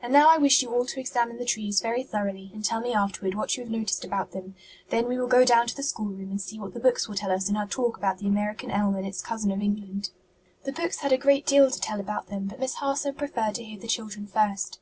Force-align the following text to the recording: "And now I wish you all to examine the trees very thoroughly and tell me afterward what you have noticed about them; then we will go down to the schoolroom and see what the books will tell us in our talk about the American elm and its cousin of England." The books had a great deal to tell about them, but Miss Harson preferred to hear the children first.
"And 0.00 0.10
now 0.10 0.30
I 0.30 0.38
wish 0.38 0.62
you 0.62 0.72
all 0.74 0.86
to 0.86 0.98
examine 1.00 1.36
the 1.36 1.44
trees 1.44 1.82
very 1.82 2.02
thoroughly 2.02 2.50
and 2.54 2.64
tell 2.64 2.80
me 2.80 2.94
afterward 2.94 3.34
what 3.34 3.58
you 3.58 3.62
have 3.62 3.70
noticed 3.70 4.06
about 4.06 4.30
them; 4.32 4.54
then 4.88 5.06
we 5.06 5.18
will 5.18 5.26
go 5.26 5.44
down 5.44 5.66
to 5.66 5.76
the 5.76 5.82
schoolroom 5.82 6.30
and 6.30 6.40
see 6.40 6.58
what 6.58 6.72
the 6.72 6.80
books 6.80 7.06
will 7.06 7.14
tell 7.14 7.30
us 7.30 7.50
in 7.50 7.58
our 7.58 7.66
talk 7.66 7.98
about 7.98 8.16
the 8.16 8.26
American 8.26 8.70
elm 8.70 8.96
and 8.96 9.06
its 9.06 9.20
cousin 9.20 9.50
of 9.52 9.60
England." 9.60 10.12
The 10.64 10.72
books 10.72 11.00
had 11.00 11.12
a 11.12 11.18
great 11.18 11.44
deal 11.44 11.70
to 11.70 11.78
tell 11.78 12.00
about 12.00 12.28
them, 12.28 12.46
but 12.46 12.58
Miss 12.58 12.76
Harson 12.76 13.12
preferred 13.16 13.56
to 13.56 13.64
hear 13.64 13.78
the 13.78 13.86
children 13.86 14.26
first. 14.26 14.78